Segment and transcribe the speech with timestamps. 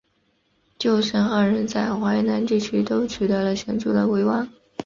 [0.79, 4.49] 舅甥二人在淮南地区都取得了显着的威望。